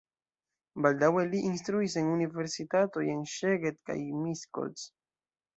Baldaŭe 0.85 1.25
li 1.33 1.41
instruis 1.49 1.97
en 2.01 2.09
universitatoj 2.15 3.07
en 3.17 3.21
Szeged 3.35 3.81
kaj 3.91 3.99
Miskolc. 4.25 4.91